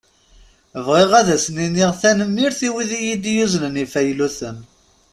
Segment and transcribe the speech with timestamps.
[0.85, 4.57] Bɣiɣ ad asen-iniɣ tanemmirt i wid i yi-d-yuznen ifayluten.